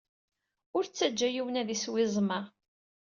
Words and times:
Ur 0.77 0.83
ttaǧǧa 0.85 1.27
yiwen 1.33 1.59
ad 1.61 1.69
isew 1.75 1.95
iẓem-a. 2.03 2.39